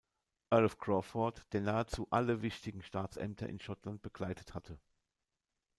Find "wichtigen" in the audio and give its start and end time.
2.41-2.81